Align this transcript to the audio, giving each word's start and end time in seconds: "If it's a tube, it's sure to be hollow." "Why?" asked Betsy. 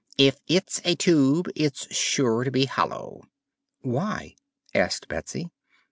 "If 0.17 0.37
it's 0.47 0.81
a 0.83 0.95
tube, 0.95 1.47
it's 1.55 1.95
sure 1.95 2.43
to 2.43 2.49
be 2.49 2.65
hollow." 2.65 3.21
"Why?" 3.81 4.33
asked 4.73 5.07
Betsy. 5.07 5.51